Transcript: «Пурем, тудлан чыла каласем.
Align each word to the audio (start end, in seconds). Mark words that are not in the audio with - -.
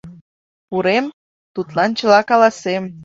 «Пурем, 0.67 1.05
тудлан 1.53 1.89
чыла 1.97 2.21
каласем. 2.29 2.83